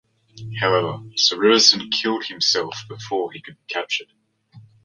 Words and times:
However, 0.59 0.97
Sivarasan 1.15 1.91
killed 1.91 2.25
himself 2.25 2.75
before 2.89 3.31
he 3.33 3.39
could 3.39 3.55
be 3.57 3.71
captured. 3.71 4.07